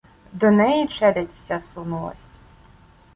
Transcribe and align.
До 0.33 0.51
неї 0.51 0.87
челядь 0.87 1.29
вся 1.37 1.61
сунулась 1.61 2.27